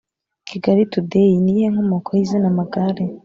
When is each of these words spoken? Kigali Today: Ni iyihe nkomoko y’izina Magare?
Kigali 0.47 0.83
Today: 0.93 1.31
Ni 1.43 1.49
iyihe 1.53 1.67
nkomoko 1.73 2.09
y’izina 2.17 2.49
Magare? 2.57 3.03